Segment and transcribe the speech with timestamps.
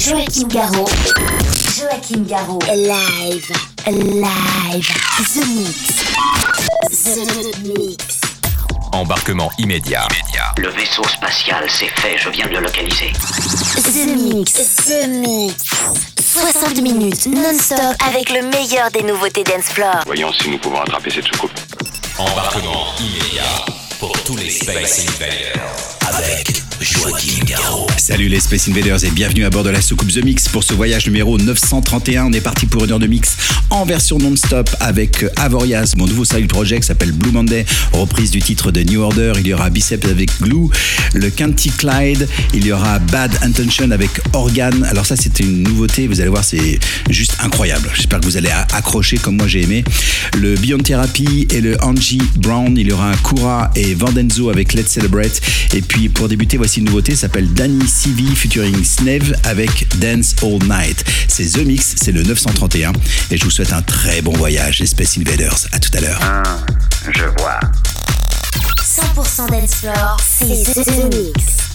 [0.00, 0.88] Joachim Garraud.
[1.76, 2.62] Joachim Garraud.
[2.74, 3.52] Live.
[3.86, 4.88] Live.
[5.18, 6.04] The Mix.
[7.04, 8.20] The Mix.
[8.92, 10.08] Embarquement immédiat.
[10.56, 13.12] Le vaisseau spatial, c'est fait, je viens de le localiser.
[13.12, 14.54] The Mix.
[14.86, 15.64] The Mix.
[16.18, 19.96] 60 minutes non-stop avec le meilleur des nouveautés floor.
[20.06, 21.52] Voyons si nous pouvons attraper cette soucoupe.
[22.16, 23.66] Embarquement immédiat
[23.98, 25.60] pour tous les Space Invaders
[26.08, 27.44] avec Joaquin.
[27.98, 30.72] Salut les Space Invaders et bienvenue à bord de la soucoupe The Mix pour ce
[30.72, 32.26] voyage numéro 931.
[32.26, 33.36] On est parti pour une heure de mix
[33.68, 38.70] en version non-stop avec Avorias, mon nouveau side project s'appelle Blue Monday, reprise du titre
[38.70, 39.34] de New Order.
[39.38, 40.68] Il y aura Biceps avec Glue,
[41.14, 44.84] le Canty Clyde, il y aura Bad Intention avec Organ.
[44.84, 46.78] Alors ça c'était une nouveauté, vous allez voir c'est
[47.10, 47.90] juste incroyable.
[47.94, 49.84] J'espère que vous allez accrocher comme moi j'ai aimé.
[50.38, 54.88] Le Beyond Therapy et le Angie Brown, il y aura Kura et Vandenzo avec Let's
[54.88, 55.40] Celebrate.
[55.74, 60.58] Et puis pour débuter, voici une nouveauté, s'appelle Danny CV featuring Sneve avec Dance All
[60.68, 61.04] Night.
[61.28, 62.92] C'est The Mix, c'est le 931
[63.30, 65.66] et je vous souhaite un très bon voyage les Space Invaders.
[65.72, 66.20] À tout à l'heure.
[66.22, 66.42] Ah,
[67.12, 67.60] je vois.
[68.82, 71.69] 100% dance floor, c'est The Mix.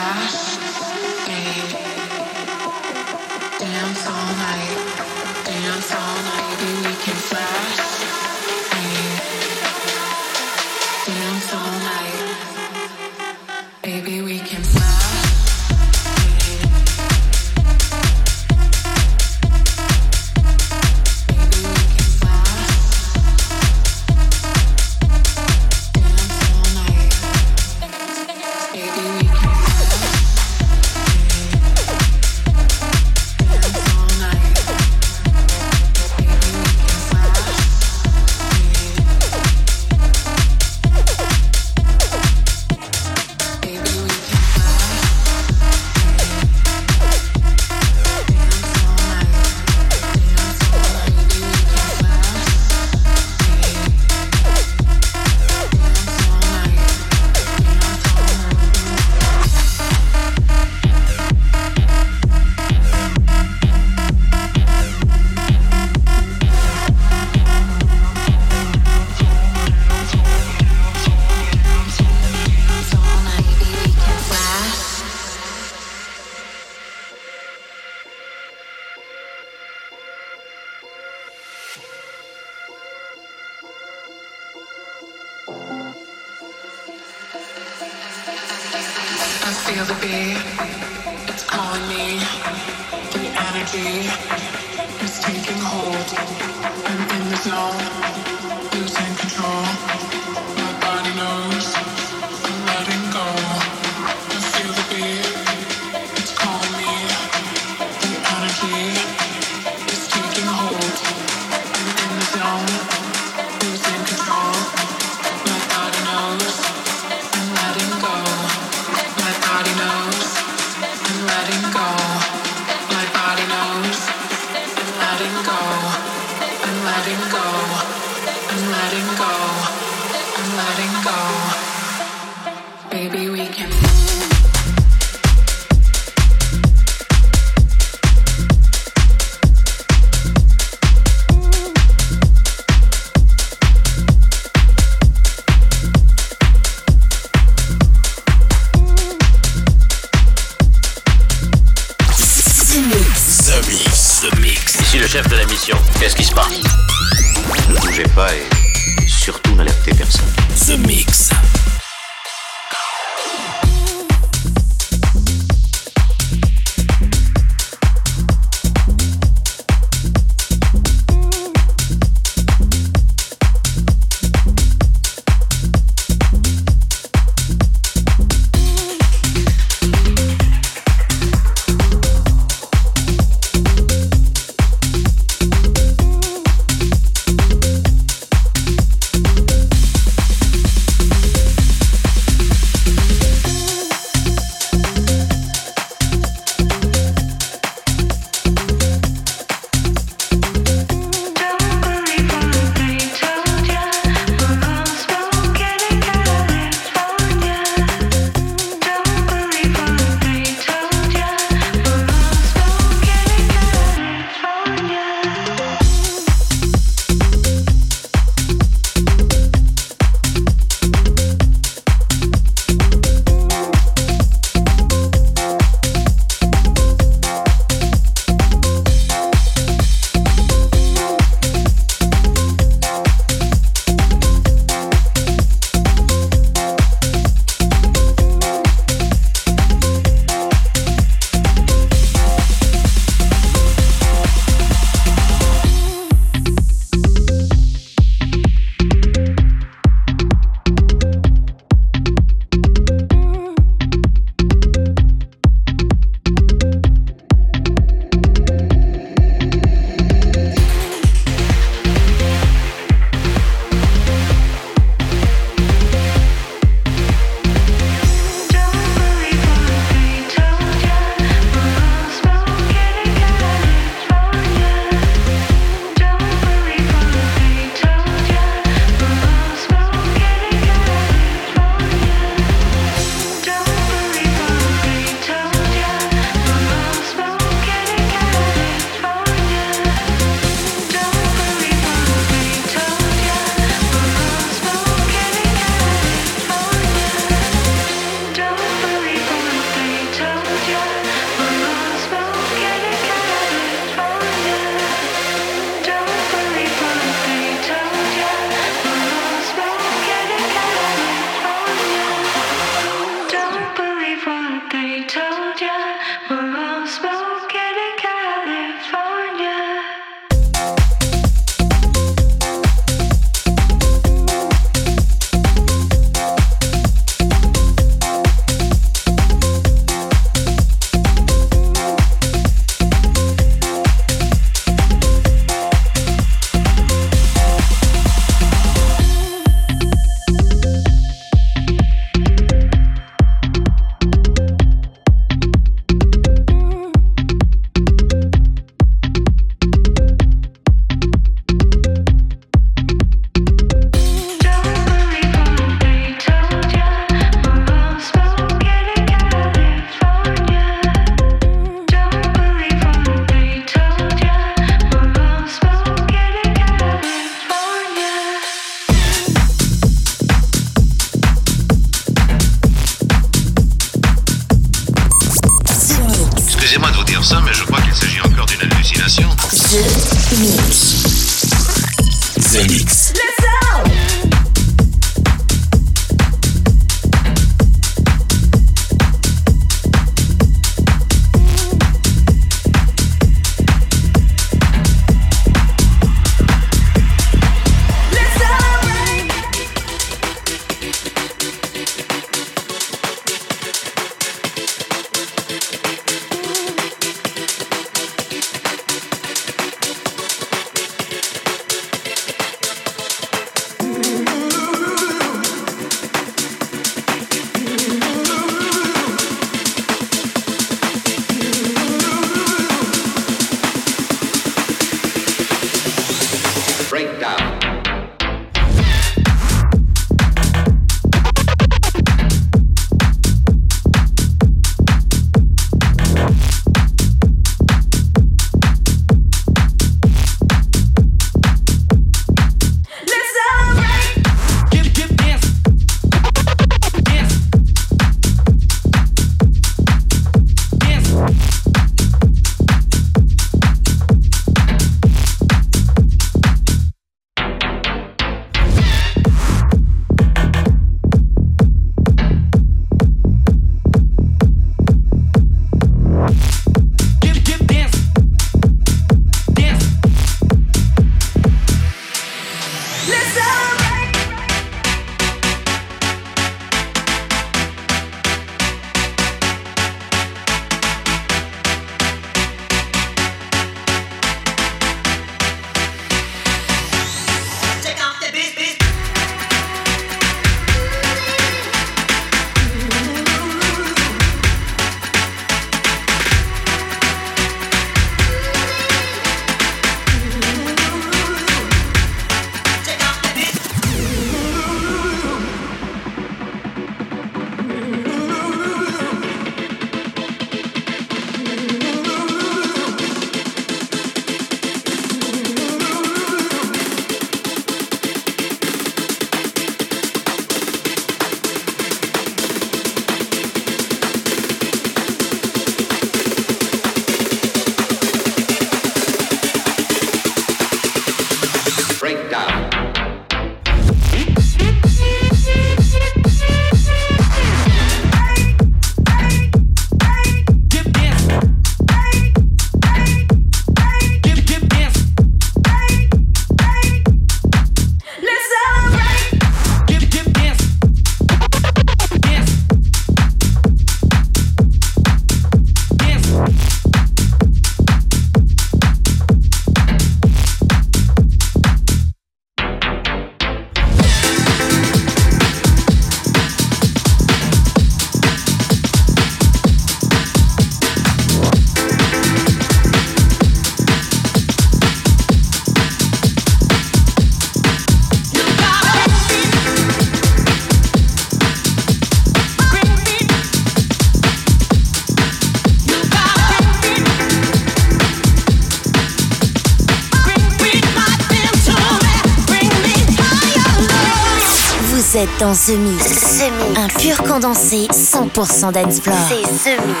[595.46, 596.42] Dans The Mix.
[596.76, 599.16] Un pur condensé 100% dance floor.
[599.28, 600.00] C'est The Mix.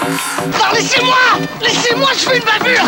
[0.58, 1.16] Non, laissez-moi
[1.60, 2.82] Laissez-moi, je fais une bavure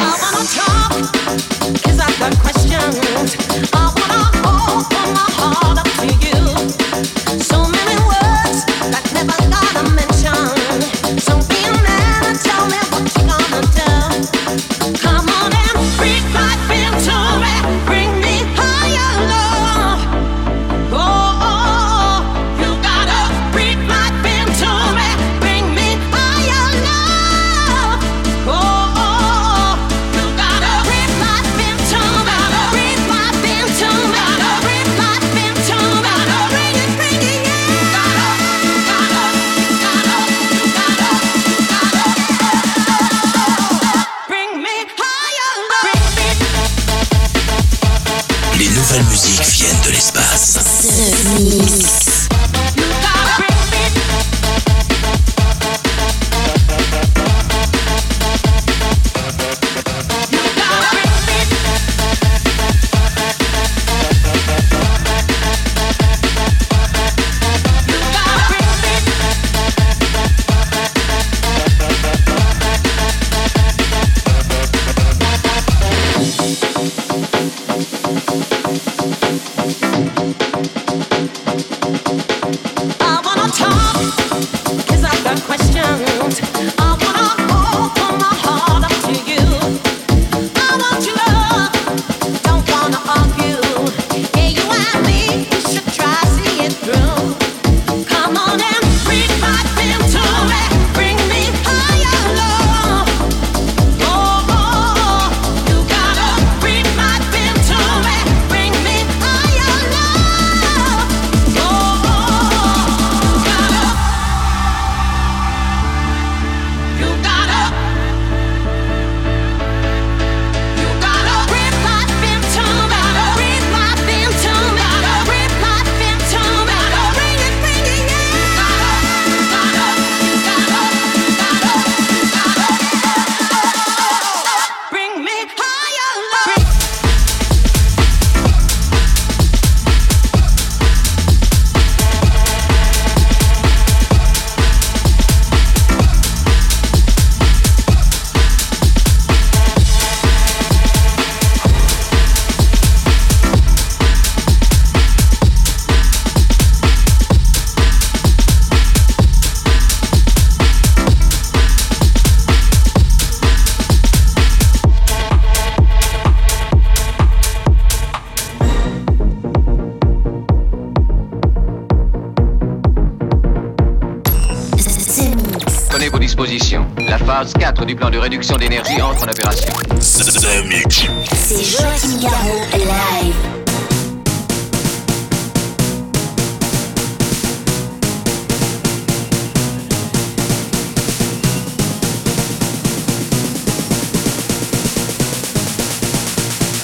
[177.86, 179.72] du plan de réduction d'énergie entre en opération.
[180.00, 183.34] C'est Joachim Garraud live.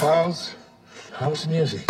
[0.03, 0.55] House,
[1.19, 1.81] house music.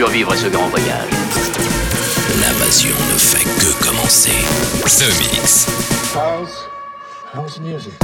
[0.00, 1.10] Survivre à ce grand voyage.
[2.40, 4.30] L'invasion ne fait que commencer.
[4.86, 5.66] The Mix.
[6.14, 6.70] House,
[7.34, 7.99] house music.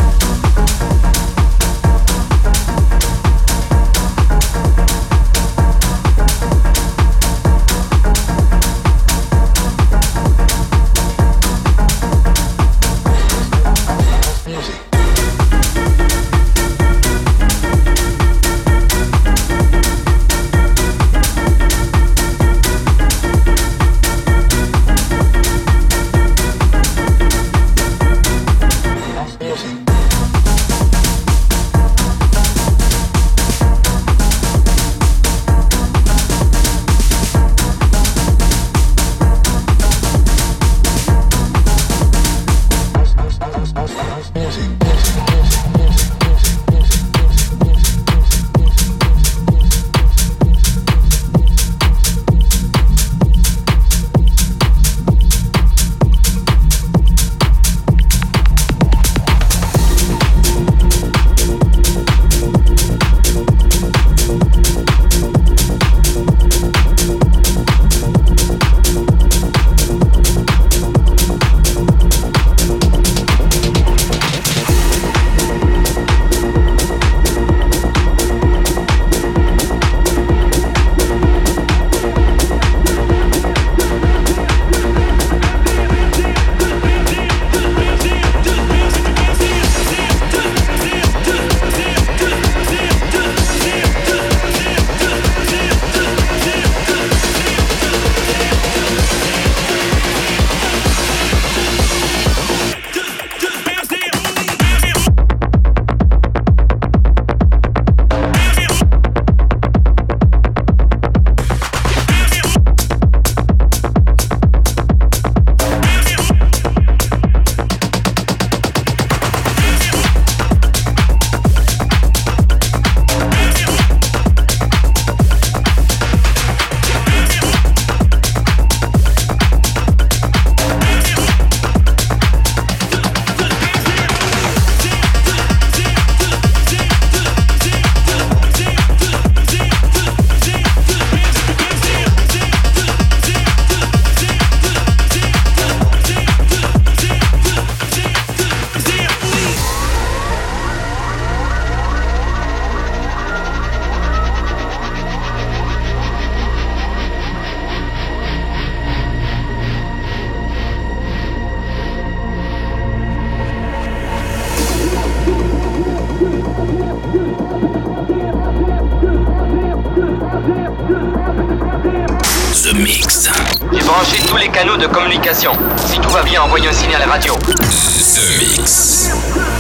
[174.97, 175.53] Communication.
[175.87, 177.35] Si tout va bien, envoyez un signal radio.
[177.35, 179.56] The Mix.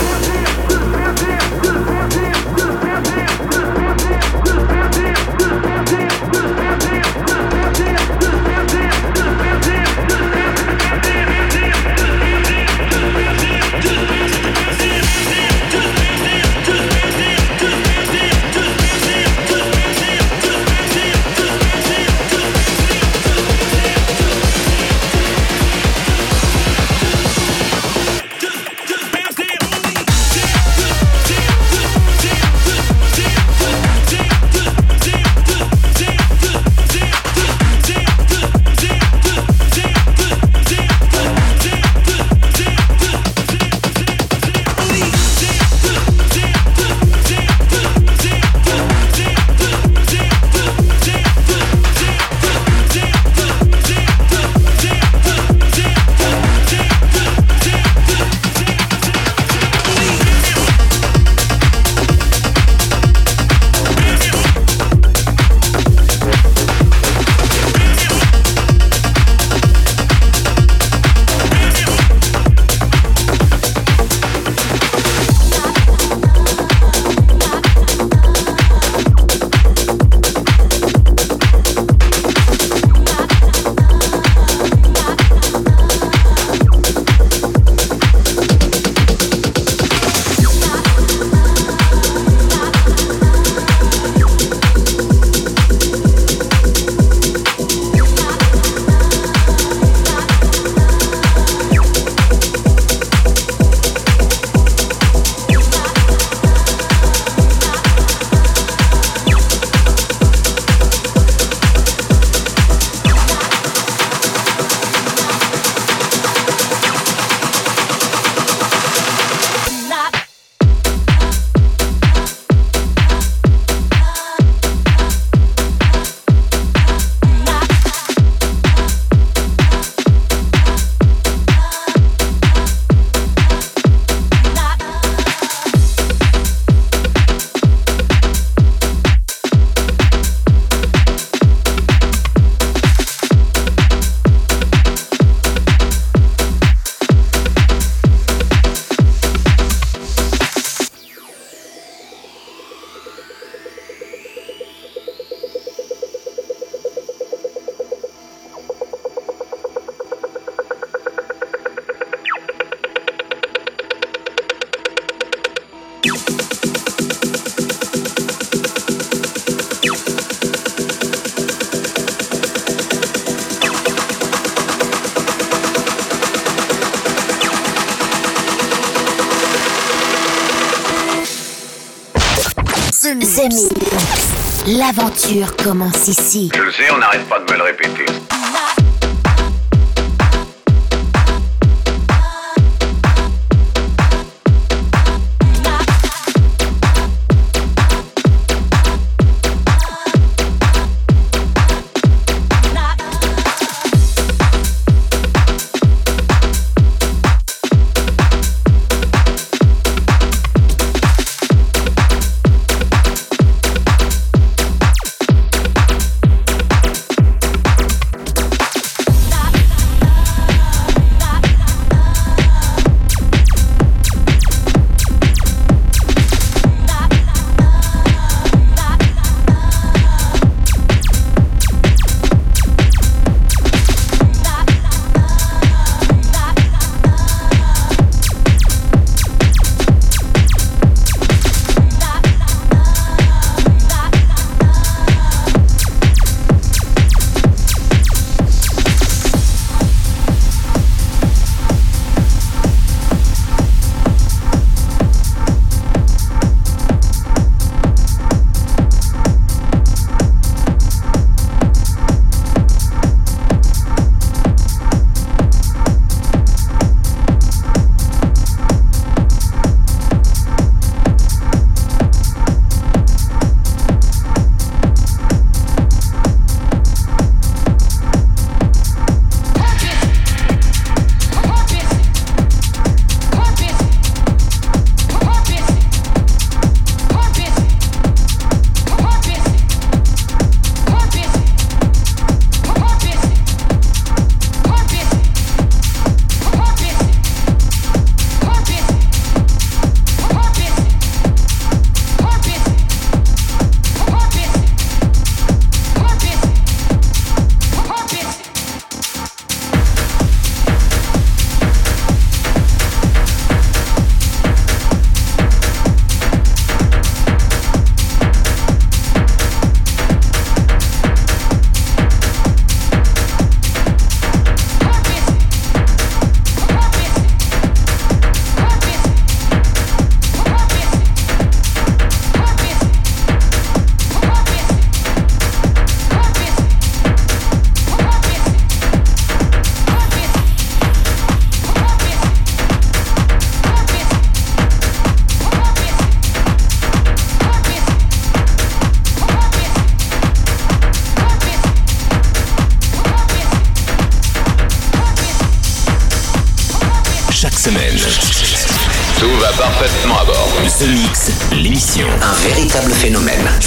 [185.66, 186.48] Commence ici.
[186.54, 187.40] Je le sais, on n'arrête pas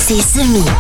[0.10, 0.79] C'est The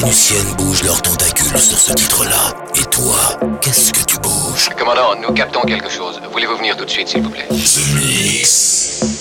[0.00, 2.54] vénusiennes bougent leurs tentacules sur ce titre-là.
[2.76, 3.16] Et toi,
[3.60, 4.68] qu'est-ce que tu bouges?
[4.78, 6.20] Commandant, nous captons quelque chose.
[6.30, 7.46] Voulez-vous venir tout de suite, s'il vous plaît?
[7.48, 9.17] The Mix.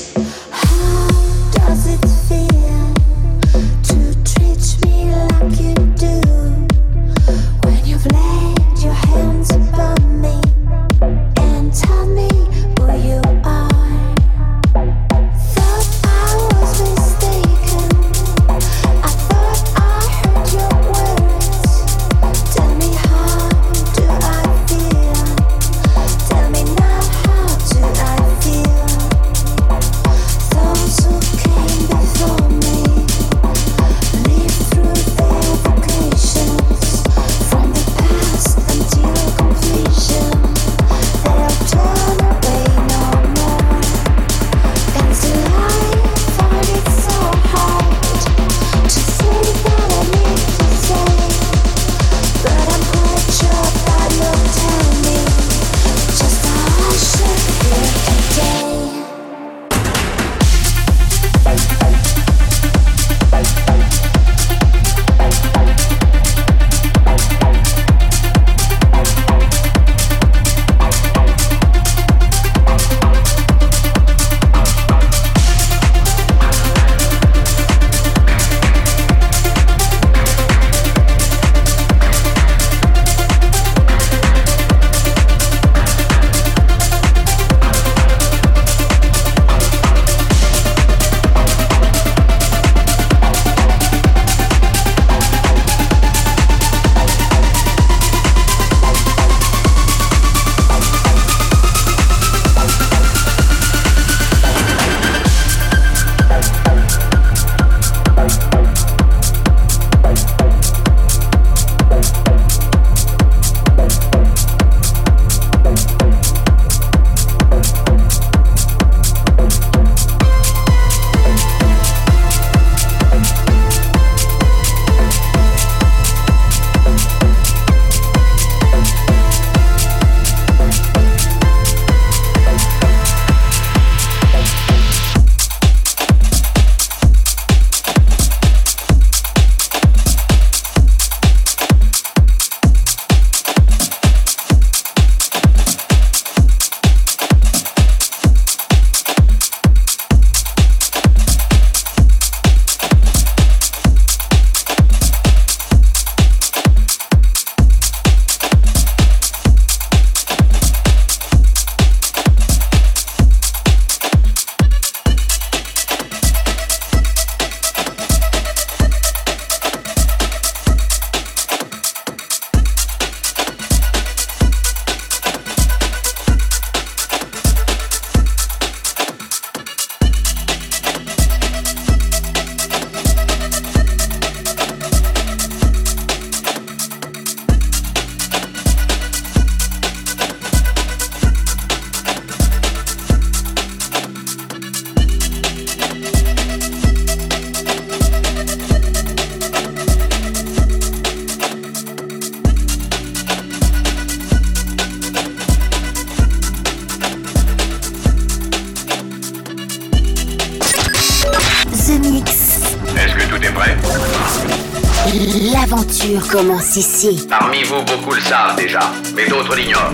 [215.20, 217.26] L'aventure commence ici.
[217.28, 219.94] Parmi vous, beaucoup le savent déjà, mais d'autres l'ignorent.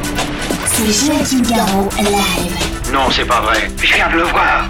[0.66, 2.92] C'est Joachim Garraud live.
[2.92, 3.72] Non, c'est pas vrai.
[3.78, 4.66] Je viens de le voir.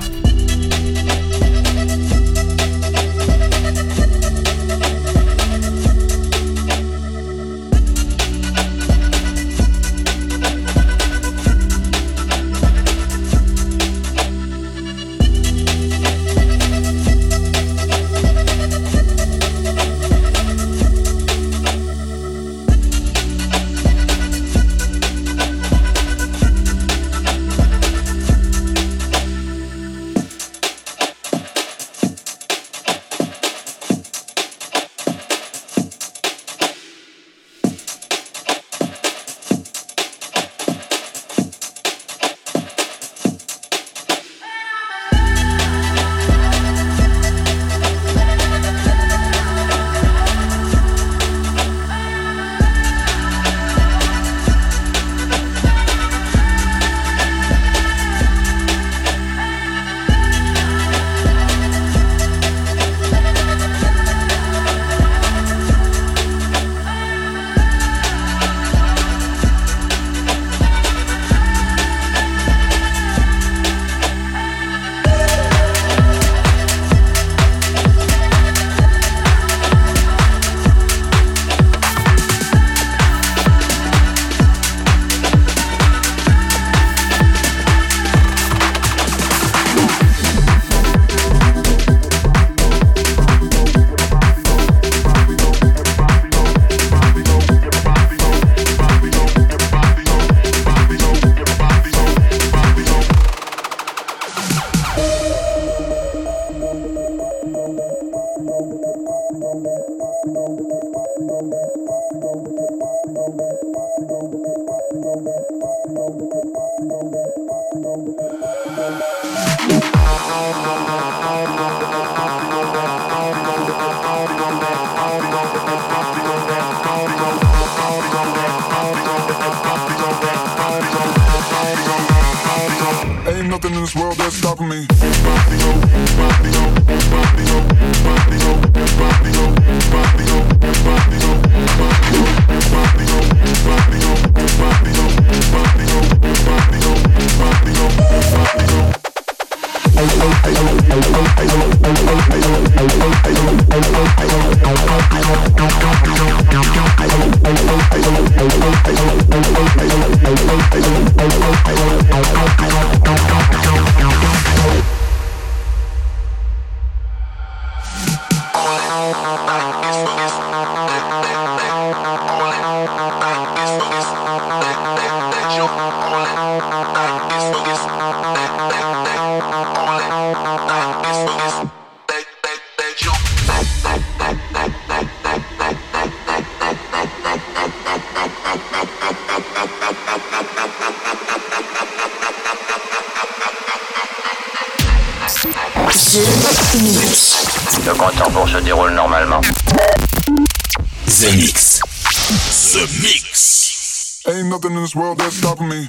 [204.25, 205.85] Ain't nothing in this world that's stopping me.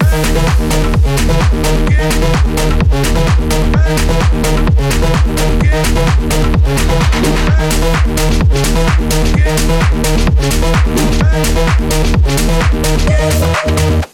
[13.94, 14.13] To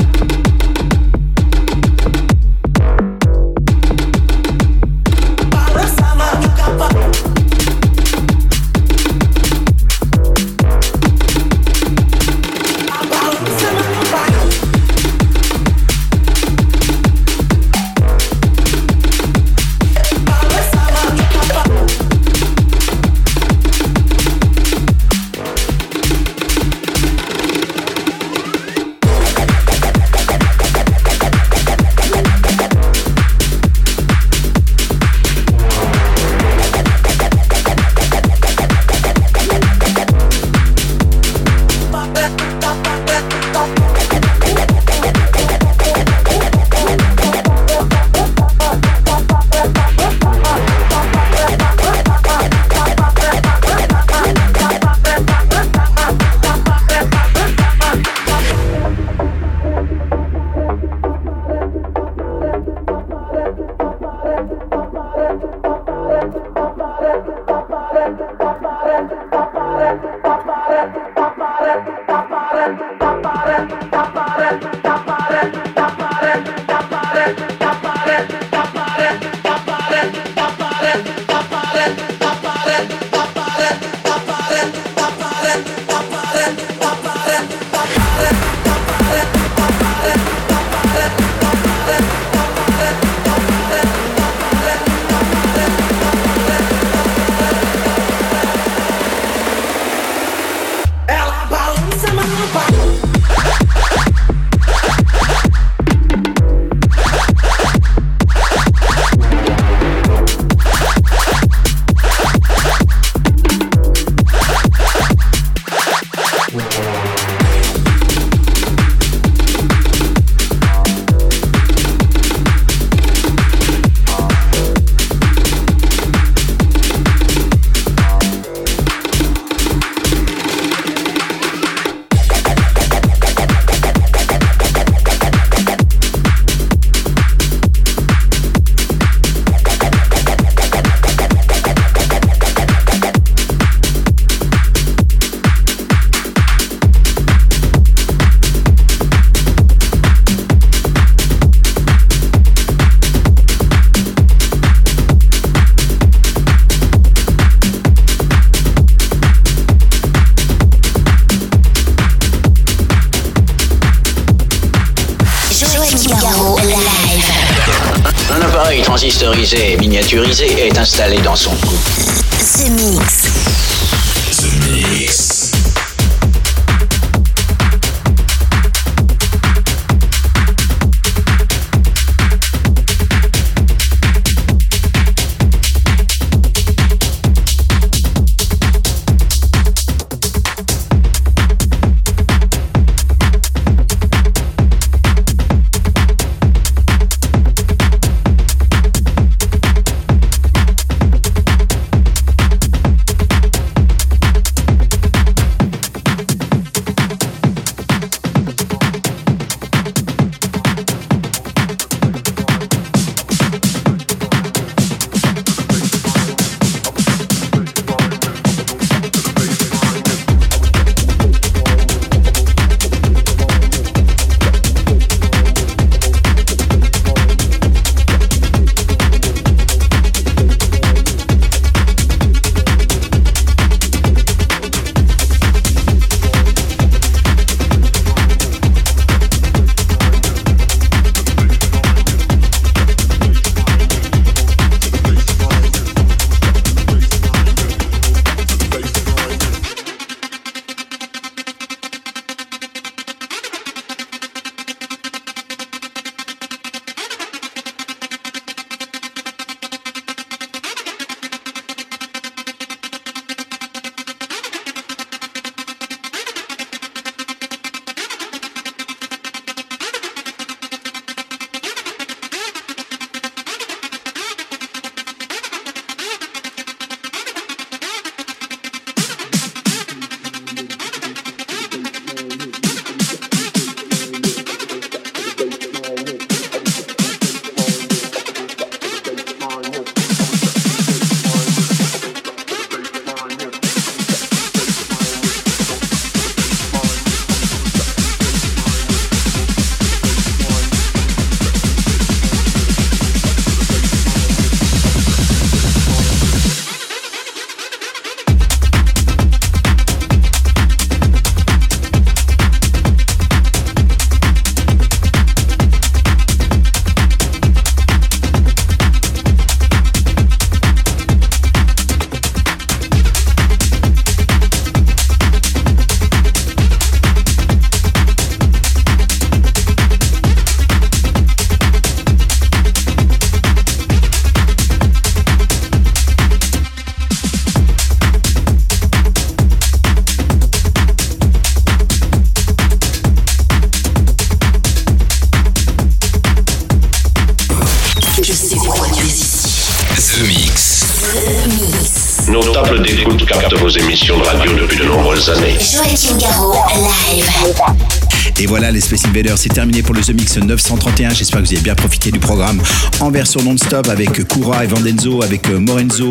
[358.41, 361.11] Et voilà, les Space Invaders, c'est terminé pour le The Mix 931.
[361.11, 362.59] J'espère que vous avez bien profité du programme
[362.99, 366.09] en version non-stop avec Koura et Vandenzo, avec euh, Morenzo,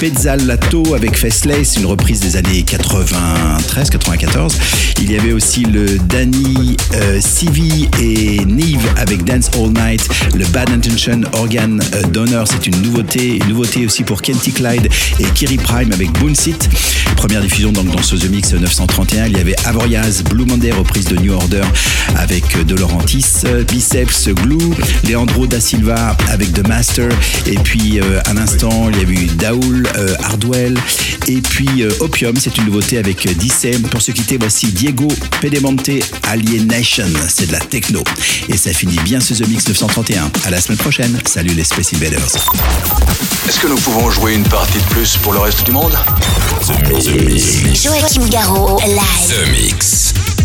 [0.00, 4.54] Pezzalato, avec Faceless, une reprise des années 93, 94.
[5.02, 10.44] Il y avait aussi le Danny euh, Civi et Nive avec Dance All Night, le
[10.46, 14.88] Bad Intention Organ euh, Donor, c'est une nouveauté, une nouveauté aussi pour Kenty Clyde
[15.18, 16.58] et Kiri Prime avec Boonsit.
[17.16, 19.26] Première diffusion donc dans ce Mix 931.
[19.26, 21.62] Il y avait Avoriaz, Blue Monday, reprise de New Order
[22.16, 24.74] avec De Laurentis, Biceps, Glue,
[25.08, 27.08] Leandro da Silva avec The Master,
[27.46, 30.78] et puis euh, l'instant il y a eu Daoul, euh, Hardwell,
[31.28, 33.82] et puis euh, Opium, c'est une nouveauté avec Dissem.
[33.82, 35.08] Pour se quitter, voici Diego
[35.40, 35.90] Pedemonte
[36.24, 38.02] Alienation, c'est de la techno.
[38.48, 40.30] Et ça finit bien ce The Mix 931.
[40.44, 41.18] À la semaine prochaine.
[41.26, 42.36] Salut les Space Invaders.
[43.48, 45.96] Est-ce que nous pouvons jouer une partie de plus pour le reste du monde?
[46.66, 47.04] The Mix.
[47.04, 47.82] The Mix.
[47.82, 49.28] Joachim Garraud, live.
[49.28, 50.35] The Mix.